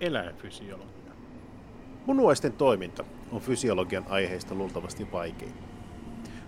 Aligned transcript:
eläinfysiologia. 0.00 1.12
Munuaisten 2.06 2.52
toiminta 2.52 3.04
on 3.32 3.40
fysiologian 3.40 4.04
aiheista 4.08 4.54
luultavasti 4.54 5.12
vaikein. 5.12 5.54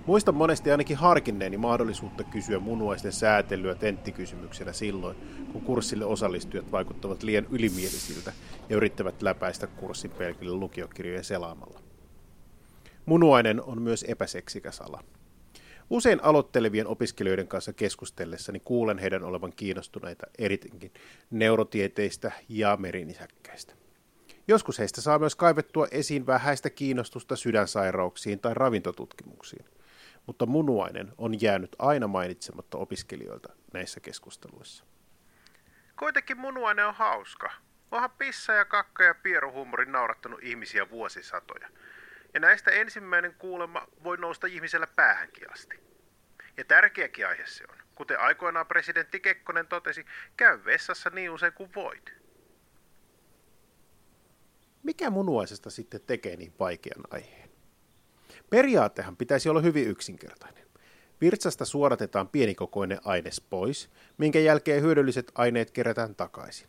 Muistan 0.06 0.34
monesti 0.34 0.70
ainakin 0.70 0.96
harkinneeni 0.96 1.56
mahdollisuutta 1.56 2.24
kysyä 2.24 2.58
munuaisten 2.58 3.12
säätelyä 3.12 3.74
tenttikysymyksenä 3.74 4.72
silloin, 4.72 5.16
kun 5.52 5.62
kurssille 5.62 6.04
osallistujat 6.04 6.72
vaikuttavat 6.72 7.22
liian 7.22 7.46
ylimielisiltä 7.50 8.32
ja 8.68 8.76
yrittävät 8.76 9.22
läpäistä 9.22 9.66
kurssin 9.66 10.10
pelkille 10.10 10.52
lukiokirjojen 10.52 11.24
selaamalla. 11.24 11.80
Munuainen 13.06 13.62
on 13.62 13.82
myös 13.82 14.04
epäseksikäs 14.08 14.80
ala. 14.80 15.02
Usein 15.90 16.24
aloittelevien 16.24 16.86
opiskelijoiden 16.86 17.48
kanssa 17.48 17.72
keskustellessani 17.72 18.60
kuulen 18.60 18.98
heidän 18.98 19.24
olevan 19.24 19.52
kiinnostuneita 19.56 20.26
erityisesti 20.38 20.92
neurotieteistä 21.30 22.32
ja 22.48 22.76
merinisäkkäistä. 22.76 23.74
Joskus 24.48 24.78
heistä 24.78 25.00
saa 25.00 25.18
myös 25.18 25.36
kaivettua 25.36 25.86
esiin 25.90 26.26
vähäistä 26.26 26.70
kiinnostusta 26.70 27.36
sydänsairauksiin 27.36 28.40
tai 28.40 28.54
ravintotutkimuksiin, 28.54 29.64
mutta 30.26 30.46
munuainen 30.46 31.12
on 31.18 31.42
jäänyt 31.42 31.76
aina 31.78 32.06
mainitsematta 32.06 32.78
opiskelijoilta 32.78 33.52
näissä 33.72 34.00
keskusteluissa. 34.00 34.84
Kuitenkin 35.98 36.38
munuainen 36.38 36.86
on 36.86 36.94
hauska. 36.94 37.52
Onhan 37.90 38.10
pissa 38.18 38.52
ja 38.52 38.64
kakka 38.64 39.04
ja 39.04 39.14
pieruhumori 39.14 39.86
naurattanut 39.86 40.42
ihmisiä 40.42 40.90
vuosisatoja. 40.90 41.68
Ja 42.34 42.40
näistä 42.40 42.70
ensimmäinen 42.70 43.34
kuulema 43.34 43.86
voi 44.04 44.16
nousta 44.16 44.46
ihmisellä 44.46 44.86
päähänkin 44.86 45.52
asti. 45.52 45.80
Ja 46.56 46.64
tärkeäkin 46.64 47.26
aihe 47.26 47.46
se 47.46 47.64
on. 47.70 47.76
Kuten 47.94 48.20
aikoinaan 48.20 48.66
presidentti 48.66 49.20
Kekkonen 49.20 49.66
totesi, 49.66 50.04
käy 50.36 50.64
vessassa 50.64 51.10
niin 51.10 51.30
usein 51.30 51.52
kuin 51.52 51.74
voit. 51.74 52.12
Mikä 54.82 55.10
munuaisesta 55.10 55.70
sitten 55.70 56.00
tekee 56.00 56.36
niin 56.36 56.52
vaikean 56.58 57.04
aiheen? 57.10 57.50
Periaattehan 58.50 59.16
pitäisi 59.16 59.48
olla 59.48 59.60
hyvin 59.60 59.88
yksinkertainen. 59.88 60.66
Virtsasta 61.20 61.64
suodatetaan 61.64 62.28
pienikokoinen 62.28 62.98
aines 63.04 63.40
pois, 63.40 63.90
minkä 64.18 64.38
jälkeen 64.38 64.82
hyödylliset 64.82 65.32
aineet 65.34 65.70
kerätään 65.70 66.14
takaisin. 66.14 66.68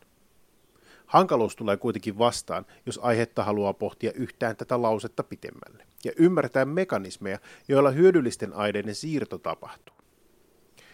Hankaluus 1.12 1.56
tulee 1.56 1.78
kuitenkin 1.78 2.18
vastaan, 2.18 2.66
jos 2.86 3.00
aihetta 3.04 3.44
haluaa 3.44 3.74
pohtia 3.74 4.12
yhtään 4.16 4.56
tätä 4.56 4.82
lausetta 4.82 5.24
pitemmälle 5.24 5.86
ja 6.06 6.12
ymmärtää 6.18 6.66
mekanismeja, 6.66 7.40
joilla 7.68 7.92
hyödyllisten 7.92 8.54
aineiden 8.54 8.96
siirto 8.96 9.38
tapahtuu. 9.38 9.96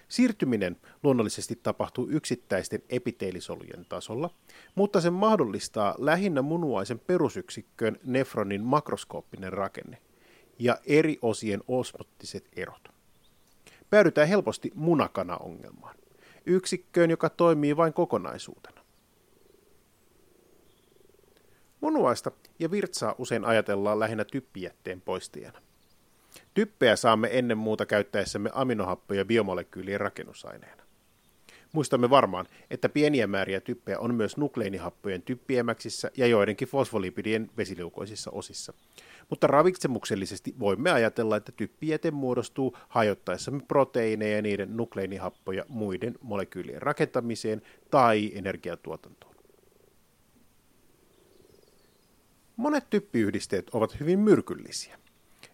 Siirtyminen 0.08 0.78
luonnollisesti 1.04 1.60
tapahtuu 1.64 2.08
yksittäisten 2.10 2.84
epiteelisolujen 2.90 3.86
tasolla, 3.90 4.30
mutta 4.76 5.02
se 5.02 5.10
mahdollistaa 5.10 5.96
lähinnä 5.98 6.42
munuaisen 6.42 7.00
perusyksikköön 7.00 8.00
nefronin 8.04 8.64
makroskooppinen 8.64 9.54
rakenne 9.54 9.98
ja 10.60 10.78
eri 10.86 11.18
osien 11.22 11.64
osmottiset 11.68 12.48
erot. 12.56 12.90
Päädytään 13.90 14.28
helposti 14.28 14.72
munakana-ongelmaan, 14.76 15.96
yksikköön, 16.46 17.10
joka 17.10 17.30
toimii 17.30 17.78
vain 17.78 17.94
kokonaisuutena. 17.94 18.87
Munuaista 21.82 22.32
ja 22.60 22.72
virtsaa 22.72 23.16
usein 23.18 23.46
ajatellaan 23.46 24.00
lähinnä 24.00 24.26
typpijätteen 24.26 25.02
poistajana. 25.02 25.62
Typpeä 26.54 26.96
saamme 26.96 27.30
ennen 27.32 27.58
muuta 27.58 27.86
käyttäessämme 27.86 28.50
aminohappoja 28.54 29.26
biomolekyylien 29.26 30.00
rakennusaineena. 30.00 30.84
Muistamme 31.74 32.10
varmaan, 32.10 32.46
että 32.72 32.90
pieniä 32.90 33.28
määriä 33.28 33.62
typpeä 33.62 34.00
on 34.00 34.16
myös 34.16 34.38
nukleinihappojen 34.38 35.22
typpiemäksissä 35.22 36.12
ja 36.18 36.28
joidenkin 36.28 36.68
fosfolipidien 36.68 37.50
vesiliukoisissa 37.58 38.32
osissa. 38.32 38.74
Mutta 39.30 39.48
ravitsemuksellisesti 39.48 40.56
voimme 40.60 40.92
ajatella, 40.92 41.38
että 41.38 41.52
typpijäte 41.52 42.12
muodostuu 42.12 42.78
hajottaessamme 42.90 43.62
proteiineja 43.68 44.36
ja 44.36 44.42
niiden 44.42 44.78
nukleinihappoja 44.78 45.66
muiden 45.68 46.16
molekyylien 46.22 46.82
rakentamiseen 46.82 47.62
tai 47.92 48.32
energiatuotantoon. 48.36 49.27
Monet 52.58 52.90
typpiyhdisteet 52.90 53.70
ovat 53.70 54.00
hyvin 54.00 54.20
myrkyllisiä. 54.20 54.98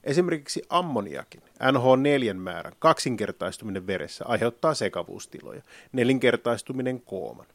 Esimerkiksi 0.03 0.63
ammoniakin, 0.69 1.41
NH4 1.41 2.33
määrän 2.33 2.73
kaksinkertaistuminen 2.79 3.87
veressä 3.87 4.25
aiheuttaa 4.27 4.73
sekavuustiloja, 4.73 5.61
nelinkertaistuminen 5.91 7.01
kooman. 7.01 7.45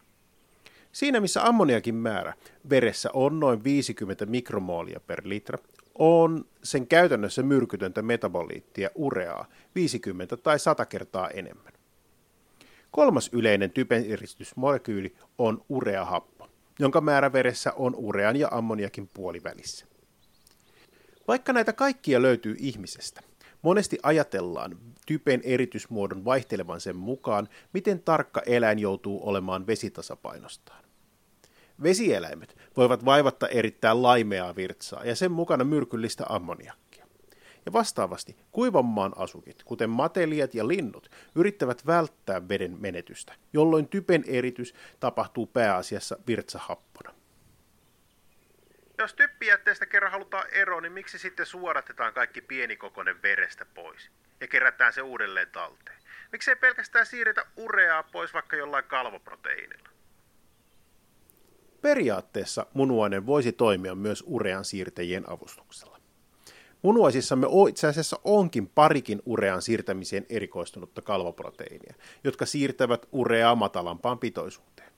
Siinä 0.93 1.21
missä 1.21 1.47
ammoniakin 1.47 1.95
määrä 1.95 2.35
veressä 2.71 3.11
on 3.13 3.41
noin 3.41 3.65
50 3.65 4.27
mikromoolia 4.27 5.01
per 5.07 5.23
litra, 5.25 5.59
on 5.95 6.45
sen 6.63 6.87
käytännössä 6.87 7.43
myrkytöntä 7.43 8.03
metaboliittia 8.03 8.91
ureaa 8.95 9.47
50 9.75 10.37
tai 10.37 10.59
100 10.59 10.87
kertaa 10.87 11.29
enemmän. 11.29 11.73
Kolmas 12.91 13.31
yleinen 13.33 13.71
typeneristysmolekyyli 13.71 15.15
on 15.39 15.65
ureahappo, 15.69 16.38
jonka 16.79 17.01
määrä 17.01 17.33
veressä 17.33 17.73
on 17.77 17.95
urean 17.97 18.37
ja 18.37 18.49
ammoniakin 18.51 19.09
puolivälissä. 19.09 19.87
Vaikka 21.29 21.53
näitä 21.53 21.73
kaikkia 21.73 22.23
löytyy 22.23 22.57
ihmisestä, 22.59 23.21
monesti 23.63 23.99
ajatellaan 24.03 24.79
typen 25.07 25.41
eritysmuodon 25.45 26.25
vaihtelevan 26.25 26.81
sen 26.81 26.97
mukaan, 26.97 27.49
miten 27.73 28.03
tarkka 28.03 28.43
eläin 28.47 28.79
joutuu 28.79 29.29
olemaan 29.29 29.67
vesitasapainostaan. 29.67 30.85
Vesieläimet 31.83 32.57
voivat 32.77 33.05
vaivatta 33.05 33.49
erittää 33.49 34.03
laimeaa 34.03 34.57
virtsaa 34.57 35.05
ja 35.05 35.17
sen 35.17 35.33
mukana 35.33 35.65
myrkyllistä 35.65 36.25
ammoniakkia. 36.29 36.88
Ja 37.69 37.73
vastaavasti 37.73 38.37
kuivan 38.53 38.85
maan 38.85 39.13
asukit, 39.17 39.63
kuten 39.65 39.91
matelijat 39.91 40.55
ja 40.55 40.69
linnut, 40.69 41.11
yrittävät 41.35 41.87
välttää 41.87 42.49
veden 42.49 42.77
menetystä, 42.81 43.35
jolloin 43.53 43.89
typen 43.89 44.25
eritys 44.27 44.75
tapahtuu 45.01 45.47
pääasiassa 45.47 46.19
virtsahappona. 46.27 47.15
Jos 48.99 49.15
typpijätteestä 49.15 49.87
kerran 49.87 50.13
halutaan 50.13 50.51
eroon, 50.53 50.83
niin 50.83 50.93
miksi 50.93 51.19
sitten 51.19 51.47
suoratetaan 51.47 52.15
kaikki 52.15 52.41
pienikokoinen 52.41 53.23
verestä 53.23 53.67
pois 53.75 54.11
ja 54.41 54.49
kerätään 54.49 54.93
se 54.93 55.03
uudelleen 55.03 55.51
talteen? 55.53 55.99
Miksi 56.33 56.51
ei 56.51 56.57
pelkästään 56.57 57.07
siirretä 57.07 57.47
ureaa 57.57 58.03
pois 58.03 58.35
vaikka 58.35 58.57
jollain 58.57 58.85
kalvoproteiinilla? 58.85 59.89
Periaatteessa 61.81 62.67
munuainen 62.75 63.27
voisi 63.27 63.53
toimia 63.53 63.95
myös 63.95 64.25
urean 64.27 64.65
siirtäjien 64.65 65.31
avustuksella. 65.31 65.98
Munuaisissamme 66.83 67.47
itse 67.69 67.87
asiassa 67.87 68.19
onkin 68.25 68.69
parikin 68.69 69.23
urean 69.27 69.63
siirtämiseen 69.63 70.27
erikoistunutta 70.29 71.03
kalvoproteiinia, 71.03 71.95
jotka 72.25 72.47
siirtävät 72.47 73.07
ureaa 73.13 73.55
matalampaan 73.55 74.19
pitoisuuteen. 74.19 74.93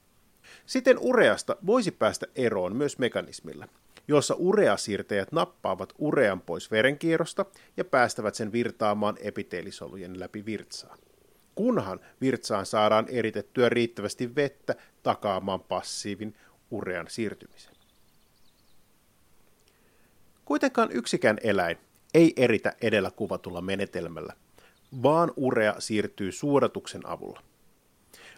Siten 0.67 0.99
ureasta 0.99 1.57
voisi 1.67 1.91
päästä 1.91 2.27
eroon 2.35 2.77
myös 2.77 2.99
mekanismilla, 2.99 3.69
jossa 4.09 4.35
ureasiirtäjät 4.39 5.33
nappaavat 5.33 5.93
urean 5.99 6.41
pois 6.41 6.71
verenkierrosta 6.71 7.45
ja 7.77 7.85
päästävät 7.85 8.35
sen 8.35 8.53
virtaamaan 8.53 9.17
epiteelisolujen 9.21 10.21
läpi 10.21 10.47
virtsaan. 10.47 10.99
Kunhan 11.55 12.01
virtsaan 12.21 12.67
saadaan 12.67 13.07
eritettyä 13.09 13.69
riittävästi 13.69 14.35
vettä 14.35 14.75
takaamaan 15.03 15.61
passiivin 15.61 16.35
urean 16.71 17.07
siirtymisen. 17.09 17.80
Kuitenkaan 20.51 20.89
yksikään 20.93 21.39
eläin 21.43 21.79
ei 22.15 22.33
eritä 22.37 22.73
edellä 22.83 23.11
kuvatulla 23.11 23.61
menetelmällä, 23.61 24.33
vaan 25.03 25.33
urea 25.37 25.75
siirtyy 25.79 26.33
suodatuksen 26.33 27.07
avulla. 27.07 27.43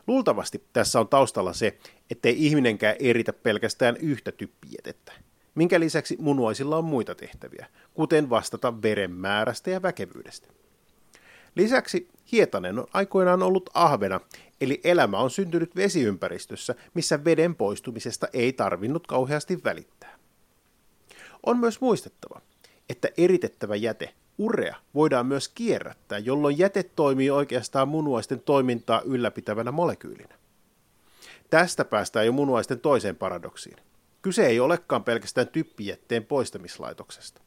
Luultavasti 0.07 0.65
tässä 0.73 1.01
on 1.01 1.09
taustalla 1.09 1.53
se, 1.53 1.79
ettei 2.11 2.47
ihminenkään 2.47 2.97
eritä 2.99 3.33
pelkästään 3.33 3.97
yhtä 3.97 4.33
typpijätettä, 4.33 5.13
minkä 5.55 5.81
lisäksi 5.81 6.17
munuaisilla 6.21 6.77
on 6.77 6.85
muita 6.85 7.15
tehtäviä, 7.15 7.67
kuten 7.95 8.31
vastata 8.31 8.83
veren 8.83 9.13
määrästä 9.13 9.71
ja 9.71 9.83
väkevyydestä. 9.83 10.49
Lisäksi 11.55 12.09
hietanen 12.33 12.79
on 12.79 12.87
aikoinaan 12.93 13.43
ollut 13.43 13.71
ahvena, 13.75 14.21
eli 14.61 14.81
elämä 14.85 15.19
on 15.19 15.31
syntynyt 15.31 15.77
vesiympäristössä, 15.77 16.75
missä 16.95 17.25
veden 17.25 17.55
poistumisesta 17.55 18.29
ei 18.33 18.53
tarvinnut 18.53 19.07
kauheasti 19.07 19.65
välittää. 19.65 20.02
On 21.47 21.59
myös 21.59 21.81
muistettava, 21.81 22.41
että 22.89 23.09
eritettävä 23.17 23.77
jäte, 23.77 24.15
urea, 24.39 24.77
voidaan 24.95 25.27
myös 25.27 25.49
kierrättää, 25.49 26.19
jolloin 26.19 26.59
jäte 26.59 26.83
toimii 26.83 27.31
oikeastaan 27.31 27.89
munuaisten 27.89 28.41
toimintaa 28.41 29.03
ylläpitävänä 29.05 29.73
molekyylinä. 29.73 30.35
Tästä 31.51 31.85
päästään 31.85 32.27
jo 32.27 32.33
munuaisten 32.33 32.81
toiseen 32.81 33.17
paradoksiin. 33.17 33.77
Kyse 34.23 34.47
ei 34.47 34.61
olekaan 34.61 35.05
pelkästään 35.05 35.49
typpijätteen 35.49 36.25
poistamislaitoksesta. 36.25 37.41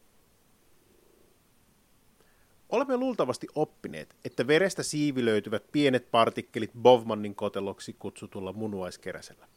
Olemme 2.70 2.98
luultavasti 2.98 3.48
oppineet, 3.56 4.16
että 4.26 4.48
verestä 4.48 4.84
siivilöityvät 4.84 5.64
pienet 5.72 6.12
partikkelit 6.12 6.72
Bovmannin 6.82 7.36
koteloksi 7.36 7.96
kutsutulla 8.00 8.54
munuaiskeräsellä. 8.54 9.48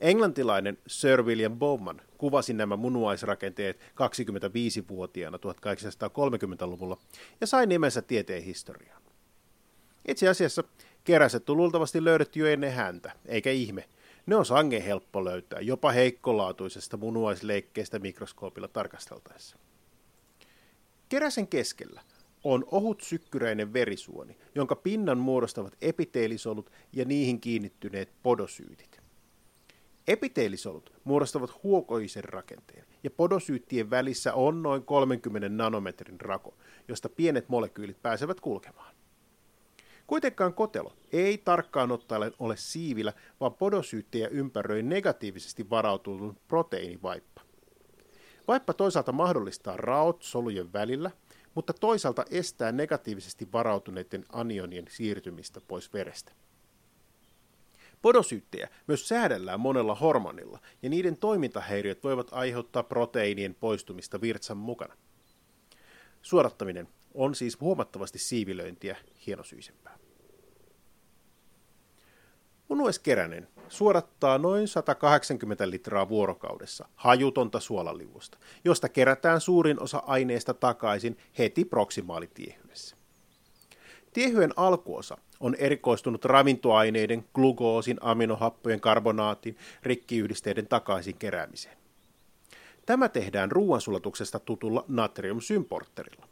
Englantilainen 0.00 0.78
Sir 0.86 1.22
William 1.22 1.58
Bowman 1.58 2.00
kuvasi 2.18 2.52
nämä 2.52 2.76
munuaisrakenteet 2.76 3.80
25-vuotiaana 3.80 5.38
1830-luvulla 5.38 6.96
ja 7.40 7.46
sai 7.46 7.66
nimensä 7.66 8.02
tieteen 8.02 8.42
historiaan. 8.42 9.02
Itse 10.08 10.28
asiassa 10.28 10.64
keräset 11.04 11.50
on 11.50 11.56
luultavasti 11.56 12.04
löydetty 12.04 12.40
jo 12.40 12.46
ennen 12.46 12.72
häntä, 12.72 13.12
eikä 13.26 13.50
ihme. 13.50 13.88
Ne 14.26 14.36
on 14.36 14.46
sangen 14.46 14.82
helppo 14.82 15.24
löytää, 15.24 15.60
jopa 15.60 15.92
heikkolaatuisesta 15.92 16.96
munuaisleikkeestä 16.96 17.98
mikroskoopilla 17.98 18.68
tarkasteltaessa. 18.68 19.56
Keräsen 21.08 21.48
keskellä 21.48 22.02
on 22.44 22.64
ohut 22.70 23.00
sykkyräinen 23.00 23.72
verisuoni, 23.72 24.36
jonka 24.54 24.76
pinnan 24.76 25.18
muodostavat 25.18 25.76
epiteelisolut 25.82 26.70
ja 26.92 27.04
niihin 27.04 27.40
kiinnittyneet 27.40 28.12
podosyytit. 28.22 29.03
Epiteelisolut 30.08 30.92
muodostavat 31.04 31.62
huokoisen 31.62 32.24
rakenteen, 32.24 32.84
ja 33.04 33.10
podosyyttien 33.10 33.90
välissä 33.90 34.34
on 34.34 34.62
noin 34.62 34.82
30 34.82 35.48
nanometrin 35.48 36.20
rako, 36.20 36.54
josta 36.88 37.08
pienet 37.08 37.48
molekyylit 37.48 38.02
pääsevät 38.02 38.40
kulkemaan. 38.40 38.94
Kuitenkaan 40.06 40.54
kotelo 40.54 40.92
ei 41.12 41.38
tarkkaan 41.38 41.92
ottaen 41.92 42.32
ole 42.38 42.56
siivillä, 42.56 43.12
vaan 43.40 43.54
podosyyttejä 43.54 44.28
ympäröi 44.28 44.82
negatiivisesti 44.82 45.70
varautunut 45.70 46.36
proteiinivaippa. 46.48 47.40
Vaippa 48.48 48.72
toisaalta 48.72 49.12
mahdollistaa 49.12 49.76
raot 49.76 50.22
solujen 50.22 50.72
välillä, 50.72 51.10
mutta 51.54 51.72
toisaalta 51.72 52.24
estää 52.30 52.72
negatiivisesti 52.72 53.48
varautuneiden 53.52 54.24
anionien 54.32 54.84
siirtymistä 54.88 55.60
pois 55.68 55.92
verestä. 55.92 56.32
Podosyyttejä 58.04 58.68
myös 58.86 59.08
säädellään 59.08 59.60
monella 59.60 59.94
hormonilla, 59.94 60.58
ja 60.82 60.90
niiden 60.90 61.16
toimintahäiriöt 61.16 62.04
voivat 62.04 62.28
aiheuttaa 62.32 62.82
proteiinien 62.82 63.54
poistumista 63.54 64.20
virtsan 64.20 64.56
mukana. 64.56 64.94
Suodattaminen 66.22 66.88
on 67.14 67.34
siis 67.34 67.60
huomattavasti 67.60 68.18
siivilöintiä 68.18 68.96
hienosyisempää. 69.26 69.98
Munueskeränen 72.68 73.48
suodattaa 73.68 74.38
noin 74.38 74.68
180 74.68 75.70
litraa 75.70 76.08
vuorokaudessa 76.08 76.88
hajutonta 76.94 77.60
suolaliuosta, 77.60 78.38
josta 78.64 78.88
kerätään 78.88 79.40
suurin 79.40 79.80
osa 79.80 80.02
aineesta 80.06 80.54
takaisin 80.54 81.16
heti 81.38 81.64
proksimaalitiehyessä. 81.64 82.96
Tiehyen 84.14 84.52
alkuosa 84.56 85.16
on 85.40 85.54
erikoistunut 85.54 86.24
ravintoaineiden, 86.24 87.24
glukoosin, 87.34 87.98
aminohappojen, 88.00 88.80
karbonaatin, 88.80 89.56
rikkiyhdisteiden 89.82 90.66
takaisin 90.66 91.16
keräämiseen. 91.18 91.76
Tämä 92.86 93.08
tehdään 93.08 93.52
ruoansulatuksesta 93.52 94.38
tutulla 94.38 94.84
natriumsymporterilla. 94.88 96.28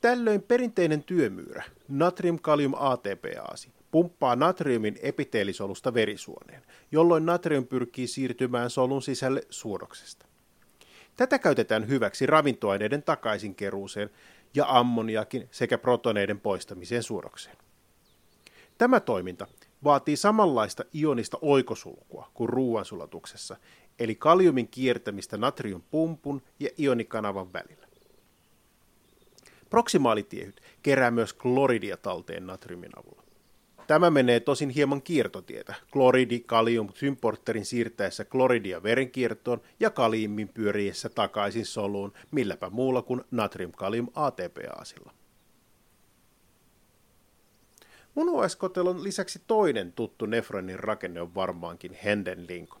Tällöin 0.00 0.42
perinteinen 0.42 1.02
työmyyrä, 1.02 1.64
natrium-kalium 1.88 2.72
ATPaasi, 2.76 3.68
pumppaa 3.90 4.36
natriumin 4.36 4.98
epiteelisolusta 5.02 5.94
verisuoneen, 5.94 6.62
jolloin 6.92 7.26
natrium 7.26 7.66
pyrkii 7.66 8.06
siirtymään 8.06 8.70
solun 8.70 9.02
sisälle 9.02 9.42
suodoksesta. 9.50 10.26
Tätä 11.16 11.38
käytetään 11.38 11.88
hyväksi 11.88 12.26
ravintoaineiden 12.26 13.02
takaisinkeruuseen 13.02 14.10
ja 14.54 14.66
ammoniakin 14.68 15.48
sekä 15.50 15.78
protoneiden 15.78 16.40
poistamiseen 16.40 17.02
suodokseen. 17.02 17.56
Tämä 18.78 19.00
toiminta 19.00 19.46
vaatii 19.84 20.16
samanlaista 20.16 20.84
ionista 20.94 21.38
oikosulkua 21.40 22.30
kuin 22.34 22.48
ruoansulatuksessa, 22.48 23.56
eli 23.98 24.14
kaliumin 24.14 24.68
kiertämistä 24.68 25.36
natriumpumpun 25.36 26.42
ja 26.60 26.70
ionikanavan 26.80 27.52
välillä. 27.52 27.86
Proksimaalitiehyt 29.70 30.60
kerää 30.82 31.10
myös 31.10 31.32
kloridia 31.32 31.96
talteen 31.96 32.46
natriumin 32.46 32.98
avulla. 32.98 33.25
Tämä 33.86 34.10
menee 34.10 34.40
tosin 34.40 34.70
hieman 34.70 35.02
kiertotietä, 35.02 35.74
kloridi 35.90 36.40
kalium 36.40 36.88
symporterin 36.94 37.64
siirtäessä 37.64 38.24
kloridia 38.24 38.82
verenkiertoon 38.82 39.60
ja 39.80 39.90
kaliumin 39.90 40.48
pyöriessä 40.48 41.08
takaisin 41.08 41.66
soluun, 41.66 42.12
milläpä 42.30 42.70
muulla 42.70 43.02
kuin 43.02 43.24
natrium-kalium 43.30 44.08
ATPaasilla. 44.14 45.12
Munuaiskotelon 48.14 49.04
lisäksi 49.04 49.42
toinen 49.46 49.92
tuttu 49.92 50.26
nefronin 50.26 50.80
rakenne 50.80 51.20
on 51.20 51.34
varmaankin 51.34 51.98
Hendenlinko. 52.04 52.80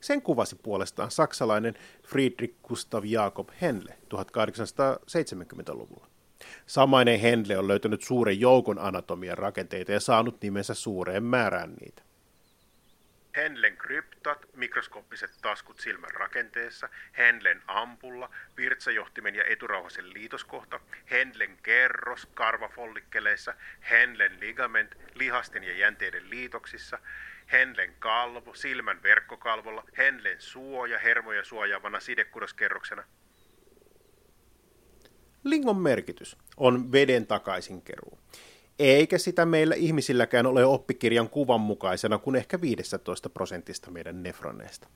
Sen 0.00 0.22
kuvasi 0.22 0.56
puolestaan 0.56 1.10
saksalainen 1.10 1.74
Friedrich 2.02 2.54
Gustav 2.62 3.04
Jakob 3.04 3.48
Henle 3.60 3.98
1870-luvulla. 4.14 6.06
Samainen 6.66 7.20
Henle 7.20 7.58
on 7.58 7.68
löytänyt 7.68 8.02
suuren 8.02 8.40
joukon 8.40 8.78
anatomian 8.78 9.38
rakenteita 9.38 9.92
ja 9.92 10.00
saanut 10.00 10.42
nimensä 10.42 10.74
suureen 10.74 11.24
määrään 11.24 11.74
niitä. 11.74 12.02
Henlen 13.36 13.76
kryptat, 13.76 14.46
mikroskooppiset 14.56 15.30
taskut 15.42 15.80
silmän 15.80 16.10
rakenteessa, 16.10 16.88
Henlen 17.18 17.62
ampulla, 17.66 18.30
virtsajohtimen 18.56 19.34
ja 19.34 19.44
eturauhasen 19.44 20.14
liitoskohta, 20.14 20.80
Henlen 21.10 21.58
kerros 21.62 22.26
karvafollikkeleissa, 22.34 23.54
Henlen 23.90 24.40
ligament 24.40 24.94
lihasten 25.14 25.64
ja 25.64 25.78
jänteiden 25.78 26.30
liitoksissa, 26.30 26.98
Henlen 27.52 27.94
kalvo 27.98 28.54
silmän 28.54 29.02
verkkokalvolla, 29.02 29.84
Henlen 29.98 30.40
suoja 30.40 30.98
hermoja 30.98 31.44
suojaavana 31.44 32.00
sidekudoskerroksena 32.00 33.04
Lingon 35.44 35.76
merkitys 35.76 36.36
on 36.56 36.92
veden 36.92 37.26
takaisinkeruu. 37.26 38.18
Eikä 38.78 39.18
sitä 39.18 39.46
meillä 39.46 39.74
ihmisilläkään 39.74 40.46
ole 40.46 40.64
oppikirjan 40.64 41.28
kuvan 41.28 41.60
mukaisena 41.60 42.18
kuin 42.18 42.36
ehkä 42.36 42.60
15 42.60 43.28
prosentista 43.28 43.90
meidän 43.90 44.22
nefroneista. 44.22 44.88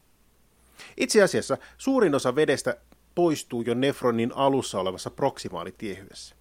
Itse 0.97 1.23
asiassa 1.23 1.59
suurin 1.79 2.15
osa 2.15 2.35
vedestä 2.35 2.77
poistuu 3.15 3.63
jo 3.63 3.75
nefronin 3.75 4.33
alussa 4.35 4.81
olevassa 4.81 5.11
proksimaalitiehyessä. 5.11 6.35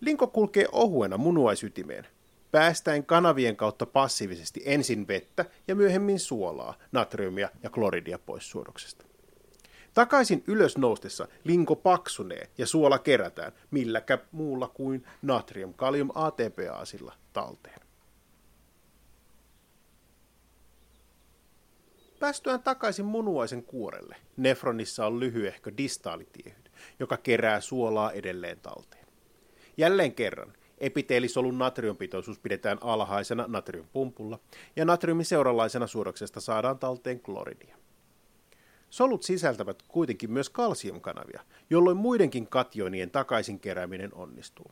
Linko 0.00 0.26
kulkee 0.26 0.66
ohuena 0.72 1.16
munuaisytimeen, 1.18 2.06
päästäen 2.50 3.06
kanavien 3.06 3.56
kautta 3.56 3.86
passiivisesti 3.86 4.62
ensin 4.64 5.08
vettä 5.08 5.44
ja 5.68 5.74
myöhemmin 5.74 6.18
suolaa, 6.18 6.74
natriumia 6.92 7.50
ja 7.62 7.70
kloridia 7.70 8.18
pois 8.18 8.50
suodoksesta. 8.50 9.09
Takaisin 9.94 10.44
ylös 10.46 10.78
noustessa 10.78 11.28
linko 11.44 11.76
paksunee 11.76 12.50
ja 12.58 12.66
suola 12.66 12.98
kerätään 12.98 13.52
milläkä 13.70 14.18
muulla 14.32 14.68
kuin 14.68 15.06
natrium 15.22 15.74
kalium 15.74 16.10
ATPaasilla 16.14 17.14
talteen. 17.32 17.80
Päästyään 22.20 22.62
takaisin 22.62 23.04
munuaisen 23.04 23.62
kuorelle, 23.62 24.16
nefronissa 24.36 25.06
on 25.06 25.20
lyhyehkö 25.20 25.72
distaalitiehyd, 25.76 26.66
joka 26.98 27.16
kerää 27.16 27.60
suolaa 27.60 28.12
edelleen 28.12 28.60
talteen. 28.60 29.06
Jälleen 29.76 30.14
kerran, 30.14 30.52
epiteelisolun 30.78 31.58
natriumpitoisuus 31.58 32.38
pidetään 32.38 32.78
alhaisena 32.80 33.44
natriumpumpulla, 33.48 34.38
ja 34.76 34.84
natriumin 34.84 35.26
seuralaisena 35.26 35.86
suodaksesta 35.86 36.40
saadaan 36.40 36.78
talteen 36.78 37.20
kloridia. 37.20 37.76
Solut 38.90 39.22
sisältävät 39.22 39.82
kuitenkin 39.88 40.32
myös 40.32 40.50
kalsiumkanavia, 40.50 41.44
jolloin 41.70 41.96
muidenkin 41.96 42.46
kationien 42.46 43.10
takaisin 43.10 43.60
kerääminen 43.60 44.14
onnistuu. 44.14 44.70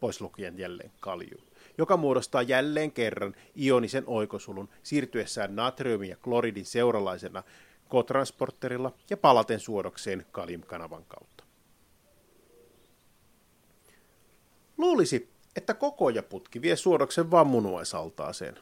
Pois 0.00 0.20
lukien 0.20 0.58
jälleen 0.58 0.92
kalium, 1.00 1.42
joka 1.78 1.96
muodostaa 1.96 2.42
jälleen 2.42 2.92
kerran 2.92 3.34
ionisen 3.56 4.04
oikosulun 4.06 4.68
siirtyessään 4.82 5.56
natriumin 5.56 6.08
ja 6.08 6.16
kloridin 6.16 6.64
seuralaisena 6.64 7.42
kotransporterilla 7.88 8.92
ja 9.10 9.16
palaten 9.16 9.60
suodokseen 9.60 10.26
kaliumkanavan 10.32 11.04
kautta. 11.08 11.44
Luulisi, 14.78 15.28
että 15.56 15.74
kokojaputki 15.74 16.62
vie 16.62 16.76
suodoksen 16.76 17.30
vain 17.30 17.46
munuaisaltaaseen, 17.46 18.58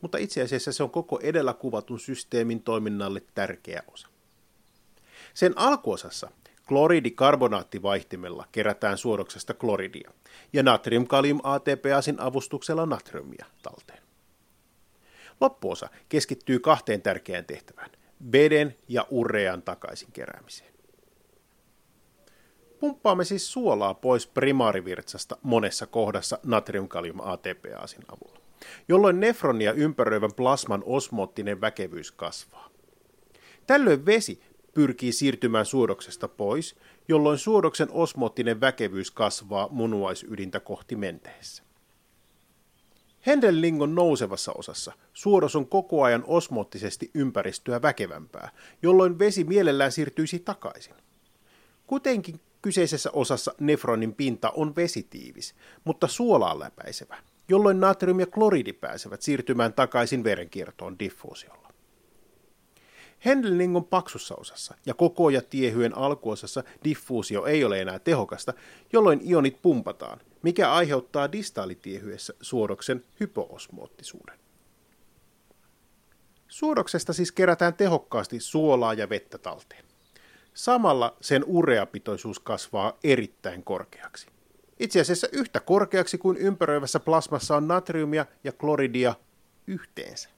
mutta 0.00 0.18
itse 0.18 0.42
asiassa 0.42 0.72
se 0.72 0.82
on 0.82 0.90
koko 0.90 1.20
edellä 1.22 1.54
kuvatun 1.54 2.00
systeemin 2.00 2.62
toiminnalle 2.62 3.22
tärkeä 3.34 3.82
osa. 3.92 4.09
Sen 5.40 5.52
alkuosassa 5.56 6.30
kloridikarbonaattivaihtimella 6.68 8.46
kerätään 8.52 8.98
suodoksesta 8.98 9.54
kloridia 9.54 10.10
ja 10.52 10.62
natrium-kalium 10.62 11.40
ATPasin 11.42 12.20
avustuksella 12.20 12.86
natriumia 12.86 13.46
talteen. 13.62 14.02
Loppuosa 15.40 15.88
keskittyy 16.08 16.58
kahteen 16.58 17.02
tärkeään 17.02 17.44
tehtävään, 17.44 17.90
veden 18.32 18.76
ja 18.88 19.06
urean 19.10 19.62
takaisin 19.62 20.12
keräämiseen. 20.12 20.72
Pumppaamme 22.80 23.24
siis 23.24 23.52
suolaa 23.52 23.94
pois 23.94 24.26
primaarivirtsasta 24.26 25.36
monessa 25.42 25.86
kohdassa 25.86 26.38
natrium-kalium 26.42 27.20
ATPasin 27.20 28.04
avulla. 28.08 28.40
jolloin 28.88 29.20
nefronia 29.20 29.72
ympäröivän 29.72 30.32
plasman 30.36 30.82
osmoottinen 30.86 31.60
väkevyys 31.60 32.12
kasvaa. 32.12 32.70
Tällöin 33.66 34.06
vesi 34.06 34.49
pyrkii 34.74 35.12
siirtymään 35.12 35.66
suodoksesta 35.66 36.28
pois, 36.28 36.76
jolloin 37.08 37.38
suodoksen 37.38 37.88
osmoottinen 37.90 38.60
väkevyys 38.60 39.10
kasvaa 39.10 39.68
munuaisydintä 39.70 40.60
kohti 40.60 40.96
menteessä. 40.96 41.62
Hendellingon 43.26 43.94
nousevassa 43.94 44.52
osassa 44.52 44.92
suodos 45.12 45.56
on 45.56 45.66
koko 45.66 46.02
ajan 46.02 46.24
osmoottisesti 46.26 47.10
ympäristöä 47.14 47.82
väkevämpää, 47.82 48.50
jolloin 48.82 49.18
vesi 49.18 49.44
mielellään 49.44 49.92
siirtyisi 49.92 50.38
takaisin. 50.38 50.94
Kuitenkin 51.86 52.40
kyseisessä 52.62 53.10
osassa 53.12 53.54
nefronin 53.60 54.14
pinta 54.14 54.50
on 54.50 54.76
vesitiivis, 54.76 55.54
mutta 55.84 56.08
suolaan 56.08 56.58
läpäisevä, 56.58 57.16
jolloin 57.48 57.80
natrium 57.80 58.20
ja 58.20 58.26
kloridi 58.26 58.72
pääsevät 58.72 59.22
siirtymään 59.22 59.72
takaisin 59.72 60.24
verenkiertoon 60.24 60.98
diffuusiolla. 60.98 61.69
Hendelningon 63.24 63.84
paksussa 63.84 64.34
osassa 64.34 64.74
ja 64.86 64.94
koko 64.94 65.30
ja 65.30 65.42
tiehyen 65.42 65.96
alkuosassa 65.96 66.64
diffuusio 66.84 67.46
ei 67.46 67.64
ole 67.64 67.80
enää 67.80 67.98
tehokasta, 67.98 68.54
jolloin 68.92 69.20
ionit 69.30 69.62
pumpataan, 69.62 70.20
mikä 70.42 70.72
aiheuttaa 70.72 71.32
distaalitiehyessä 71.32 72.34
suodoksen 72.40 73.04
hypoosmoottisuuden. 73.20 74.38
Suodoksesta 76.48 77.12
siis 77.12 77.32
kerätään 77.32 77.74
tehokkaasti 77.74 78.40
suolaa 78.40 78.94
ja 78.94 79.08
vettä 79.08 79.38
talteen. 79.38 79.84
Samalla 80.54 81.16
sen 81.20 81.44
ureapitoisuus 81.46 82.40
kasvaa 82.40 82.98
erittäin 83.04 83.62
korkeaksi. 83.62 84.26
Itse 84.78 85.00
asiassa 85.00 85.28
yhtä 85.32 85.60
korkeaksi 85.60 86.18
kuin 86.18 86.36
ympäröivässä 86.36 87.00
plasmassa 87.00 87.56
on 87.56 87.68
natriumia 87.68 88.26
ja 88.44 88.52
kloridia 88.52 89.14
yhteensä. 89.66 90.28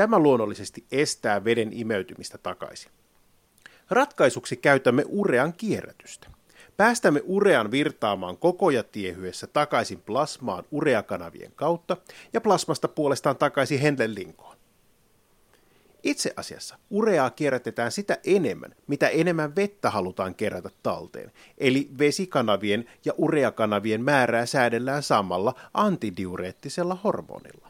Tämä 0.00 0.18
luonnollisesti 0.18 0.84
estää 0.92 1.44
veden 1.44 1.72
imeytymistä 1.72 2.38
takaisin. 2.38 2.90
Ratkaisuksi 3.90 4.56
käytämme 4.56 5.04
urean 5.08 5.52
kierrätystä. 5.52 6.30
Päästämme 6.76 7.22
urean 7.24 7.70
virtaamaan 7.70 8.36
koko 8.36 8.70
ja 8.70 8.82
tiehyessä 8.82 9.46
takaisin 9.46 10.00
plasmaan 10.00 10.64
ureakanavien 10.70 11.52
kautta 11.56 11.96
ja 12.32 12.40
plasmasta 12.40 12.88
puolestaan 12.88 13.36
takaisin 13.36 13.80
Henle-linkoon. 13.80 14.56
Itse 16.02 16.32
asiassa 16.36 16.78
ureaa 16.90 17.30
kierrätetään 17.30 17.92
sitä 17.92 18.18
enemmän, 18.24 18.74
mitä 18.86 19.08
enemmän 19.08 19.56
vettä 19.56 19.90
halutaan 19.90 20.34
kerätä 20.34 20.70
talteen, 20.82 21.32
eli 21.58 21.90
vesikanavien 21.98 22.90
ja 23.04 23.12
ureakanavien 23.16 24.04
määrää 24.04 24.46
säädellään 24.46 25.02
samalla 25.02 25.54
antidiureettisella 25.74 26.98
hormonilla. 27.04 27.69